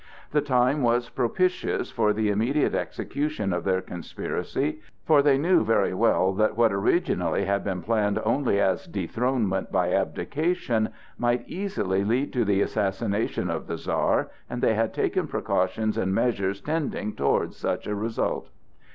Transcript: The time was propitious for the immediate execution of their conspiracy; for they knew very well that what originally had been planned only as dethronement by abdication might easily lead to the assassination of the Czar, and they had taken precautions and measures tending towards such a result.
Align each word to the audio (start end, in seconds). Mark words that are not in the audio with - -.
The 0.31 0.41
time 0.41 0.81
was 0.81 1.09
propitious 1.09 1.91
for 1.91 2.11
the 2.11 2.31
immediate 2.31 2.73
execution 2.73 3.53
of 3.53 3.63
their 3.63 3.83
conspiracy; 3.83 4.81
for 5.05 5.21
they 5.21 5.37
knew 5.37 5.63
very 5.63 5.93
well 5.93 6.33
that 6.33 6.57
what 6.57 6.71
originally 6.73 7.45
had 7.45 7.63
been 7.63 7.83
planned 7.83 8.19
only 8.25 8.59
as 8.59 8.87
dethronement 8.87 9.71
by 9.71 9.93
abdication 9.93 10.89
might 11.19 11.47
easily 11.47 12.03
lead 12.03 12.33
to 12.33 12.43
the 12.43 12.61
assassination 12.63 13.51
of 13.51 13.67
the 13.67 13.77
Czar, 13.77 14.31
and 14.49 14.63
they 14.63 14.73
had 14.73 14.91
taken 14.91 15.27
precautions 15.27 15.99
and 15.99 16.15
measures 16.15 16.61
tending 16.61 17.13
towards 17.13 17.55
such 17.57 17.85
a 17.85 17.93
result. 17.93 18.49